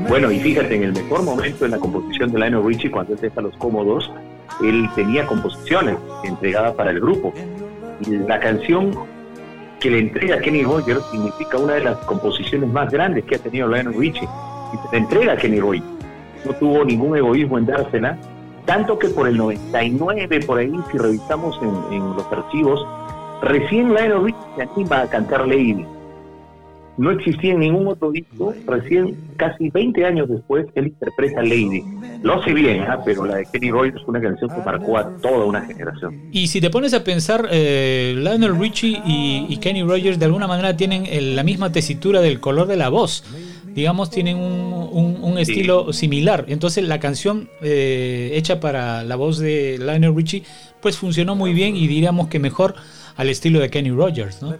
Bueno, 0.08 0.30
y 0.30 0.38
fíjate, 0.40 0.74
en 0.74 0.84
el 0.84 0.92
mejor 0.92 1.22
momento 1.22 1.64
en 1.64 1.72
la 1.72 1.78
composición 1.78 2.32
de 2.32 2.38
Lionel 2.38 2.64
Richie, 2.64 2.90
cuando 2.90 3.14
él 3.14 3.20
deja 3.20 3.40
los 3.40 3.56
cómodos, 3.56 4.10
él 4.62 4.88
tenía 4.94 5.26
composiciones 5.26 5.96
entregadas 6.24 6.74
para 6.74 6.90
el 6.90 7.00
grupo. 7.00 7.32
Y 8.06 8.16
la 8.16 8.38
canción 8.38 8.92
que 9.80 9.90
le 9.90 9.98
entrega 10.00 10.38
Kenny 10.40 10.62
Rogers 10.62 11.04
significa 11.10 11.58
una 11.58 11.74
de 11.74 11.84
las 11.84 11.96
composiciones 11.98 12.68
más 12.70 12.90
grandes 12.90 13.24
que 13.24 13.36
ha 13.36 13.38
tenido 13.38 13.68
Lionel 13.68 13.94
Richie. 13.94 14.28
Y 14.72 14.76
se 14.76 14.92
le 14.92 14.98
entrega 14.98 15.32
a 15.32 15.36
Kenny 15.36 15.60
Rogers. 15.60 15.84
No 16.44 16.52
tuvo 16.54 16.84
ningún 16.84 17.16
egoísmo 17.16 17.58
en 17.58 17.66
dársela, 17.66 18.18
tanto 18.64 18.98
que 18.98 19.08
por 19.08 19.28
el 19.28 19.36
99, 19.36 20.40
por 20.46 20.58
ahí, 20.58 20.72
si 20.90 20.98
revisamos 20.98 21.58
en, 21.62 21.94
en 21.94 22.14
los 22.14 22.32
archivos, 22.32 22.86
recién 23.42 23.94
Lionel 23.94 24.24
Richie 24.24 24.38
se 24.56 24.62
anima 24.62 25.00
a 25.00 25.08
cantar 25.08 25.46
Lady 25.46 25.86
no 26.98 27.12
existía 27.12 27.52
en 27.52 27.60
ningún 27.60 27.86
otro 27.86 28.10
disco. 28.10 28.52
Recién, 28.66 29.16
casi 29.36 29.70
20 29.70 30.04
años 30.04 30.28
después, 30.28 30.66
él 30.74 30.88
interpreta 30.88 31.42
Lady. 31.42 31.82
Lo 32.22 32.34
hace 32.34 32.52
bien, 32.52 32.82
¿ah? 32.82 33.00
pero 33.04 33.24
la 33.24 33.36
de 33.36 33.46
Kenny 33.46 33.70
Rogers 33.70 33.96
es 33.96 34.08
una 34.08 34.20
canción 34.20 34.50
que 34.50 34.56
marcó 34.56 34.98
a 34.98 35.16
toda 35.18 35.46
una 35.46 35.60
generación. 35.62 36.28
Y 36.32 36.48
si 36.48 36.60
te 36.60 36.70
pones 36.70 36.92
a 36.94 37.04
pensar, 37.04 37.48
eh, 37.50 38.14
Lionel 38.16 38.58
Richie 38.58 39.00
y, 39.06 39.56
Kenny 39.58 39.84
Rogers 39.84 40.18
de 40.18 40.24
alguna 40.24 40.46
manera 40.46 40.76
tienen 40.76 41.06
la 41.36 41.42
misma 41.44 41.70
tesitura 41.70 42.20
del 42.20 42.40
color 42.40 42.66
de 42.66 42.76
la 42.76 42.88
voz. 42.88 43.24
Digamos, 43.64 44.10
tienen 44.10 44.36
un, 44.38 45.38
estilo 45.38 45.92
similar. 45.92 46.46
Entonces, 46.48 46.82
la 46.82 46.98
canción 46.98 47.48
eh, 47.62 48.32
hecha 48.34 48.58
para 48.58 49.04
la 49.04 49.14
voz 49.14 49.38
de 49.38 49.78
Lionel 49.78 50.16
Richie, 50.16 50.42
pues 50.80 50.96
funcionó 50.96 51.36
muy 51.36 51.52
bien 51.52 51.76
y 51.76 51.86
diríamos 51.86 52.26
que 52.26 52.40
mejor 52.40 52.74
al 53.16 53.28
estilo 53.28 53.60
de 53.60 53.70
Kenny 53.70 53.90
Rogers, 53.90 54.42
¿no? 54.42 54.56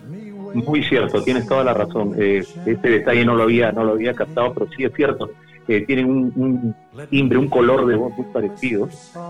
Muy 0.55 0.83
cierto, 0.83 1.23
tienes 1.23 1.47
toda 1.47 1.65
la 1.65 1.75
razón. 1.75 2.15
Eh, 2.19 2.45
este 2.67 2.91
detalle 2.91 3.25
no 3.25 3.35
lo 3.35 3.45
había, 3.45 3.73
no 3.73 3.85
lo 3.85 3.93
había 3.93 4.15
captado, 4.15 4.53
pero 4.55 4.69
sí 4.77 4.85
es 4.85 4.93
cierto. 4.95 5.31
Eh, 5.69 5.85
tienen 5.87 6.07
un, 6.07 6.75
timbre, 7.11 7.37
un 7.37 7.49
color 7.49 7.87
de 7.87 7.95
voz 7.97 8.17
muy 8.17 8.27
parecido. 8.33 8.89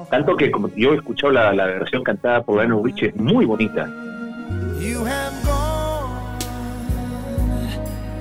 Tanto 0.08 0.36
que 0.36 0.50
como 0.50 0.68
yo 0.76 0.92
he 0.92 0.96
escuchado 0.96 1.32
la, 1.32 1.66
versión 1.66 2.04
cantada 2.04 2.42
por 2.42 2.56
Lionel 2.56 2.84
Richie, 2.84 3.08
es 3.08 3.16
muy 3.16 3.44
bonita. 3.44 3.90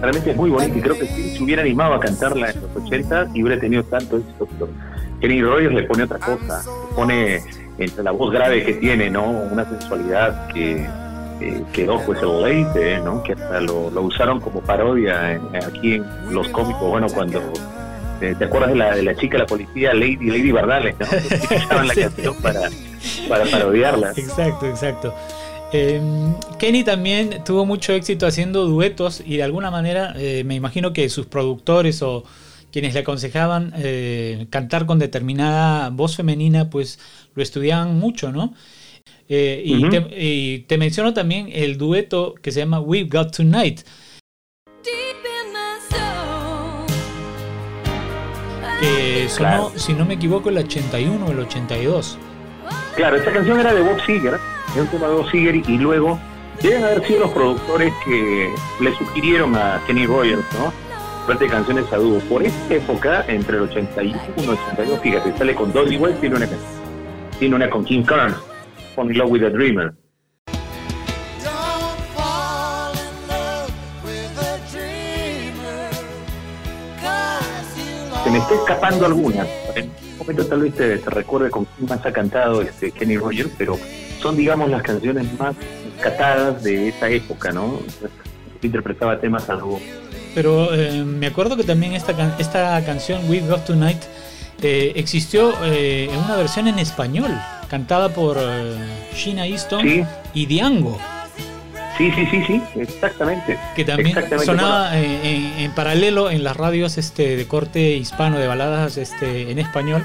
Realmente 0.02 0.32
es 0.32 0.38
muy 0.38 0.50
bonita 0.50 0.78
y 0.78 0.82
creo 0.82 0.96
que 0.96 1.06
si 1.08 1.38
se 1.38 1.44
hubiera 1.44 1.62
animado 1.62 1.94
a 1.94 2.00
cantarla 2.00 2.50
en 2.50 2.62
los 2.62 2.76
80 2.76 3.30
y 3.34 3.44
hubiera 3.44 3.60
tenido 3.60 3.84
tanto 3.84 4.18
éxito. 4.18 4.48
Kenny 5.22 5.42
Rogers 5.42 5.74
le 5.74 5.84
pone 5.84 6.04
otra 6.04 6.20
cosa, 6.20 6.64
le 6.64 6.96
pone 6.96 7.40
entre 7.78 8.04
la 8.04 8.12
voz 8.12 8.32
grave 8.32 8.64
que 8.64 8.74
tiene, 8.74 9.10
¿no? 9.10 9.30
Una 9.30 9.66
sensualidad 9.66 10.48
que 10.48 10.88
eh, 11.42 11.64
quedó 11.74 12.00
pues 12.06 12.22
el 12.22 12.42
leite, 12.42 13.00
¿no? 13.00 13.22
Que 13.24 13.34
hasta 13.34 13.62
lo, 13.62 13.90
usaron 14.02 14.40
como 14.40 14.62
parodia 14.62 15.40
aquí 15.66 15.96
en 15.96 16.06
los 16.34 16.48
cómicos, 16.50 16.90
bueno, 16.90 17.08
cuando 17.08 17.42
eh, 18.22 18.36
¿Te 18.38 18.46
acuerdas 18.46 18.72
de 18.72 18.76
la, 18.76 18.96
de 18.96 19.04
la 19.04 19.16
chica, 19.16 19.38
la 19.38 19.46
policía, 19.46 19.94
Lady, 19.94 20.18
Lady 20.30 20.52
Bardales, 20.52 20.96
¿no? 21.00 21.06
usaban 21.58 21.88
la 21.88 21.94
canción 21.94 22.36
para, 22.42 22.62
para 23.30 23.46
parodiarla. 23.46 24.12
Exacto, 24.16 24.66
exacto. 24.66 25.14
Em, 25.72 26.34
Kenny 26.58 26.84
también 26.84 27.44
tuvo 27.44 27.66
mucho 27.66 27.94
éxito 27.94 28.26
haciendo 28.26 28.66
duetos 28.66 29.22
y 29.24 29.38
de 29.38 29.44
alguna 29.44 29.70
manera 29.70 30.14
eh, 30.16 30.44
me 30.46 30.56
imagino 30.56 30.94
que 30.94 31.10
sus 31.10 31.28
productores 31.28 32.02
o 32.02 32.24
quienes 32.72 32.94
le 32.94 33.02
aconsejaban 33.02 33.74
cantar 34.50 34.86
con 34.86 35.00
determinada 35.00 35.90
voz 35.90 36.16
femenina 36.16 36.70
pues 36.70 37.00
lo 37.34 37.44
estudiaban 37.44 37.98
mucho, 37.98 38.32
¿no? 38.32 38.54
Eh, 39.30 39.62
y, 39.66 40.60
te, 40.60 40.78
menciono 40.78 41.14
también 41.14 41.50
el 41.52 41.78
dueto 41.78 42.36
que 42.42 42.52
se 42.52 42.60
llama 42.60 42.80
We've 42.80 43.10
Got 43.10 43.36
Tonight. 43.36 43.82
Que 48.80 49.28
sonó, 49.28 49.72
si 49.76 49.94
no 49.94 50.06
me 50.06 50.14
equivoco, 50.14 50.50
el 50.50 50.58
81 50.60 51.26
o 51.26 51.32
el 51.32 51.40
82. 51.40 52.18
Claro, 52.96 53.18
esta 53.18 53.34
canción 53.34 53.60
era 53.60 53.74
de 53.74 53.82
Bob 53.82 54.00
Seger, 54.06 54.40
es 54.70 54.78
un 54.78 54.88
tema 54.88 55.08
de 55.08 55.14
Bob 55.16 55.30
Seger, 55.32 55.56
y 55.56 55.78
luego 55.78 56.20
deben 56.62 56.84
haber 56.84 57.06
sido 57.06 57.22
los 57.22 57.32
productores 57.32 57.92
que 58.06 58.50
le 58.80 58.96
sugirieron 58.96 59.56
a 59.56 59.84
Kenny 59.88 60.06
Rogers, 60.06 60.44
¿no? 60.54 60.88
de 61.28 61.48
canciones 61.48 61.92
a 61.92 61.98
dúo. 61.98 62.20
Por 62.30 62.42
esta 62.42 62.76
época, 62.76 63.26
entre 63.28 63.58
el 63.58 63.64
81 63.64 64.18
y 64.38 64.44
el 64.44 64.50
82, 64.50 65.00
fíjate, 65.02 65.38
sale 65.38 65.56
con 65.56 65.74
Dolly 65.74 65.98
West, 65.98 66.22
tiene 66.22 66.38
una, 66.38 66.48
tiene 67.38 67.56
una 67.56 67.70
con 67.70 67.84
King 67.84 68.04
Carnes 68.04 68.38
Fall 68.98 69.12
in 69.12 69.18
Love 69.20 69.30
with 69.30 69.44
a 69.44 69.52
Dreamer. 69.52 69.94
Se 78.24 78.32
me 78.32 78.40
está 78.40 78.56
escapando 78.56 79.06
alguna. 79.06 79.46
En 79.76 79.86
un 79.86 80.18
momento 80.18 80.48
tal 80.48 80.62
vez 80.62 80.74
te, 80.74 80.98
recuerde 81.12 81.52
con 81.52 81.66
quién 81.66 81.88
más 81.88 82.04
ha 82.04 82.12
cantado 82.12 82.64
este 82.64 82.92
Kenny 82.92 83.18
Rogers, 83.18 83.52
pero 83.56 83.78
son, 84.20 84.36
digamos, 84.36 84.68
las 84.72 84.82
canciones 84.82 85.32
más 85.40 85.56
rescatadas 85.94 86.64
de 86.64 86.88
esa 86.88 87.08
época, 87.08 87.52
¿no? 87.52 87.80
Interpretaba 88.64 89.20
temas 89.22 89.48
algo. 89.52 89.80
Pero 90.34 90.74
eh, 90.74 91.04
me 91.04 91.28
acuerdo 91.28 91.56
que 91.56 91.64
también 91.64 91.94
esta, 91.94 92.36
esta 92.40 92.84
canción, 92.84 93.30
We 93.30 93.42
Got 93.42 93.66
Tonight, 93.66 94.02
eh, 94.64 94.94
existió 94.96 95.54
eh, 95.66 96.10
en 96.12 96.18
una 96.18 96.36
versión 96.36 96.68
en 96.68 96.80
español 96.80 97.30
cantada 97.68 98.10
por 98.10 98.38
uh, 98.38 99.16
Sheena 99.16 99.46
Easton 99.46 100.06
y 100.34 100.46
Diango. 100.46 100.98
Sí, 101.98 102.12
sí, 102.12 102.26
sí, 102.28 102.44
sí, 102.46 102.62
exactamente. 102.80 103.58
Que 103.76 103.84
también 103.84 104.16
sonaba 104.46 104.92
en, 104.96 105.72
paralelo 105.72 106.30
en 106.30 106.44
las 106.44 106.56
radios 106.56 106.98
este, 106.98 107.36
de 107.36 107.48
corte 107.48 107.96
hispano, 107.96 108.38
de 108.38 108.48
baladas 108.48 108.98
este, 108.98 109.50
en 109.50 109.58
español. 109.58 110.04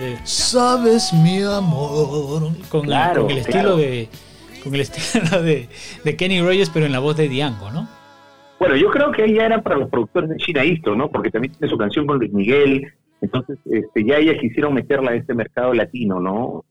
Eh, 0.00 0.18
Sabes 0.24 1.12
mi 1.12 1.42
amor. 1.42 2.50
Con, 2.68 2.90
el 2.90 3.38
estilo 3.38 3.76
de 3.76 4.08
con 4.64 4.74
el 4.74 4.80
estilo 4.82 5.42
de, 5.42 5.68
de, 6.04 6.16
Kenny 6.16 6.40
Rogers, 6.40 6.70
pero 6.70 6.86
en 6.86 6.92
la 6.92 6.98
voz 6.98 7.16
de 7.16 7.28
Diango, 7.28 7.70
¿no? 7.70 7.88
Bueno, 8.58 8.76
yo 8.76 8.90
creo 8.90 9.12
que 9.12 9.24
ella 9.24 9.46
era 9.46 9.62
para 9.62 9.76
los 9.76 9.90
productores 9.90 10.30
de 10.30 10.38
Sheena 10.38 10.64
Easton, 10.64 10.98
¿no? 10.98 11.10
Porque 11.10 11.30
también 11.30 11.52
tiene 11.52 11.70
su 11.70 11.78
canción 11.78 12.06
con 12.06 12.18
Luis 12.18 12.32
Miguel, 12.32 12.92
entonces, 13.22 13.56
este, 13.66 14.04
ya 14.04 14.16
ellas 14.16 14.36
quisieron 14.40 14.74
meterla 14.74 15.12
a 15.12 15.14
este 15.14 15.32
mercado 15.32 15.72
latino, 15.72 16.20
¿no? 16.20 16.64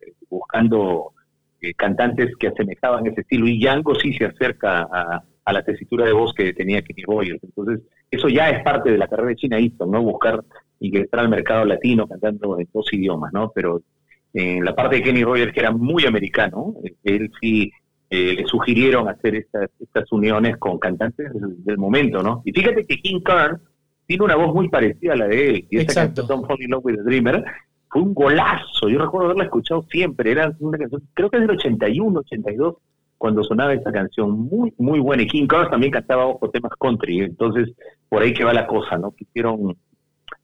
Buscando 0.51 1.13
eh, 1.61 1.73
cantantes 1.75 2.35
que 2.37 2.47
asemejaban 2.47 3.07
ese 3.07 3.21
estilo. 3.21 3.47
Y 3.47 3.61
Yango 3.61 3.95
sí 3.95 4.13
se 4.13 4.25
acerca 4.25 4.81
a, 4.81 5.23
la 5.53 5.63
tesitura 5.63 6.05
de 6.05 6.13
voz 6.13 6.33
que 6.33 6.53
tenía 6.53 6.81
Kenny 6.81 7.03
Rogers. 7.03 7.43
Entonces, 7.43 7.81
eso 8.09 8.29
ya 8.29 8.49
es 8.49 8.63
parte 8.63 8.89
de 8.89 8.97
la 8.97 9.07
carrera 9.07 9.29
de 9.29 9.35
China 9.35 9.59
Easton, 9.59 9.91
¿no? 9.91 10.01
Buscar 10.01 10.43
ingresar 10.79 11.19
al 11.19 11.29
mercado 11.29 11.65
latino 11.65 12.07
cantando 12.07 12.59
en 12.59 12.67
dos 12.73 12.91
idiomas, 12.93 13.31
¿no? 13.33 13.51
Pero 13.53 13.81
en 14.33 14.63
la 14.63 14.75
parte 14.75 14.97
de 14.97 15.03
Kenny 15.03 15.23
Rogers, 15.23 15.53
que 15.53 15.59
era 15.59 15.71
muy 15.71 16.05
americano, 16.05 16.73
él 17.03 17.31
sí 17.39 17.71
eh, 18.09 18.33
le 18.37 18.45
sugirieron 18.45 19.07
hacer 19.07 19.35
estas, 19.35 19.69
estas 19.79 20.11
uniones 20.11 20.57
con 20.57 20.79
cantantes 20.79 21.31
del 21.33 21.77
momento, 21.77 22.23
¿no? 22.23 22.41
Y 22.45 22.51
fíjate 22.51 22.85
que 22.85 22.97
King 22.97 23.21
Carnes 23.21 23.61
tiene 24.05 24.23
una 24.25 24.35
voz 24.35 24.53
muy 24.53 24.67
parecida 24.67 25.13
a 25.13 25.17
la 25.17 25.27
de 25.27 25.49
él. 25.49 25.67
Y 25.69 25.77
esa 25.77 26.05
canción, 26.05 26.27
Don't 26.27 26.47
Fall 26.47 26.61
in 26.61 26.71
Love 26.71 26.85
with 26.85 26.99
a 26.99 27.03
Dreamer, 27.03 27.43
fue 27.91 28.01
un 28.01 28.13
golazo. 28.13 28.87
Yo 28.87 28.99
recuerdo 28.99 29.25
haberla 29.25 29.43
escuchado 29.43 29.85
siempre. 29.91 30.31
Era 30.31 30.53
una 30.59 30.77
canción, 30.77 31.03
creo 31.13 31.29
que 31.29 31.37
es 31.37 31.41
del 31.41 31.57
81, 31.57 32.19
82, 32.19 32.75
cuando 33.17 33.43
sonaba 33.43 33.73
esta 33.73 33.91
canción. 33.91 34.31
Muy, 34.31 34.73
muy 34.77 34.99
buena. 34.99 35.23
Y 35.23 35.27
King 35.27 35.47
Carlos 35.47 35.69
también 35.69 35.91
cantaba 35.91 36.25
ojo 36.25 36.49
temas 36.49 36.71
country. 36.79 37.19
Entonces, 37.19 37.69
por 38.07 38.21
ahí 38.21 38.33
que 38.33 38.45
va 38.45 38.53
la 38.53 38.65
cosa, 38.65 38.97
¿no? 38.97 39.11
Quisieron 39.11 39.75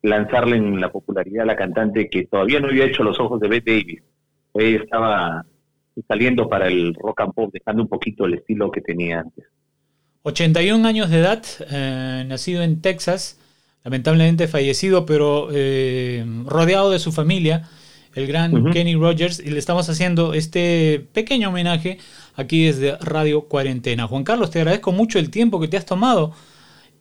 lanzarle 0.01 0.57
en 0.57 0.79
la 0.81 0.91
popularidad 0.91 1.43
a 1.43 1.47
la 1.47 1.55
cantante 1.55 2.09
que 2.09 2.25
todavía 2.25 2.59
no 2.59 2.67
había 2.67 2.85
hecho 2.85 3.03
los 3.03 3.19
ojos 3.19 3.39
de 3.39 3.47
Beth 3.47 3.65
Davis. 3.65 4.03
Ella 4.53 4.83
estaba 4.83 5.45
saliendo 6.07 6.49
para 6.49 6.67
el 6.67 6.93
rock 6.95 7.21
and 7.21 7.33
pop, 7.33 7.49
dejando 7.53 7.83
un 7.83 7.89
poquito 7.89 8.25
el 8.25 8.35
estilo 8.35 8.69
que 8.69 8.81
tenía 8.81 9.21
antes. 9.21 9.45
81 10.23 10.85
años 10.85 11.09
de 11.09 11.19
edad, 11.19 11.43
eh, 11.71 12.25
nacido 12.27 12.61
en 12.61 12.81
Texas, 12.81 13.39
lamentablemente 13.87 14.49
fallecido, 14.49 15.05
pero 15.05 15.47
eh, 15.49 16.25
rodeado 16.45 16.91
de 16.91 16.99
su 16.99 17.13
familia. 17.13 17.69
el 18.15 18.27
gran 18.27 18.71
Kenny 18.71 18.95
Rogers, 18.95 19.39
y 19.39 19.49
le 19.49 19.59
estamos 19.59 19.87
haciendo 19.87 20.33
este 20.33 21.07
pequeño 21.13 21.49
homenaje 21.49 21.99
aquí 22.35 22.65
desde 22.65 22.97
Radio 22.97 23.43
Cuarentena. 23.43 24.05
Juan 24.07 24.25
Carlos, 24.25 24.51
te 24.51 24.59
agradezco 24.59 24.91
mucho 24.91 25.19
el 25.19 25.29
tiempo 25.29 25.61
que 25.61 25.69
te 25.69 25.77
has 25.77 25.85
tomado 25.85 26.33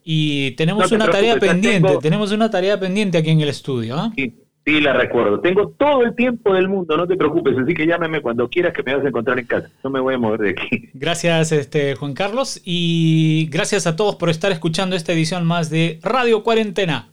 y 0.05 0.52
tenemos 0.52 0.93
una 0.93 1.11
tarea 1.11 1.40
pendiente, 1.40 1.97
tenemos 2.00 2.31
una 2.31 2.50
tarea 2.50 2.78
pendiente 2.78 3.19
aquí 3.19 3.31
en 3.31 3.40
el 3.40 3.49
estudio. 3.49 3.97
¿ah? 3.97 4.12
Sí, 4.14 4.33
sí, 4.66 4.80
la 4.80 4.92
recuerdo. 4.92 5.40
Tengo 5.40 5.68
todo 5.78 6.02
el 6.02 6.14
tiempo 6.14 6.52
del 6.52 6.68
mundo, 6.68 6.96
no 6.96 7.06
te 7.06 7.16
preocupes, 7.16 7.56
así 7.56 7.73
que 7.75 7.87
llámeme 7.87 8.20
cuando 8.20 8.49
quieras 8.49 8.75
que 8.75 8.82
me 8.82 8.94
vas 8.94 9.04
a 9.04 9.08
encontrar 9.08 9.38
en 9.38 9.46
casa. 9.46 9.70
No 9.82 9.90
me 9.90 10.00
voy 10.00 10.14
a 10.14 10.18
mover 10.18 10.40
de 10.40 10.50
aquí. 10.50 10.90
Gracias, 10.94 11.52
este, 11.52 11.94
Juan 11.94 12.14
Carlos, 12.14 12.61
y 12.64 13.49
gracias 13.50 13.87
a 13.87 13.96
todos 13.96 14.16
por 14.16 14.28
estar 14.28 14.52
escuchando 14.52 14.96
esta 14.96 15.12
edición 15.12 15.46
más 15.46 15.70
de 15.70 15.99
Radio 16.02 16.42
Cuarentena. 16.42 17.08